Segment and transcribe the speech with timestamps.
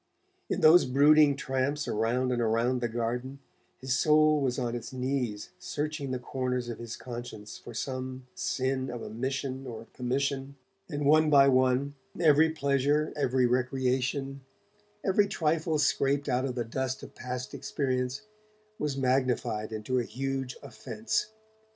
[0.49, 3.37] In those brooding tramps around and around the garden,
[3.77, 8.89] his soul was on its knees searching the corners of his conscience for some sin
[8.89, 10.55] of omission or commission,
[10.89, 14.41] and one by one every pleasure, every recreation,
[15.05, 18.23] every trifle scraped out of the dust of past experience,
[18.79, 21.27] was magnified into a huge offence.